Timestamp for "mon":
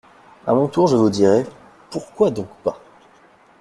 0.55-0.67